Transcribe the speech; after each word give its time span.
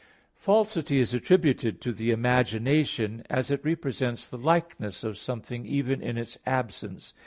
Falsity 0.33 0.97
is 0.97 1.13
attributed 1.13 1.79
to 1.81 1.91
the 1.91 2.09
imagination, 2.09 3.23
as 3.29 3.51
it 3.51 3.63
represents 3.63 4.27
the 4.27 4.35
likeness 4.39 5.03
of 5.03 5.15
something 5.15 5.63
even 5.67 6.01
in 6.01 6.17
its 6.17 6.39
absence. 6.43 7.13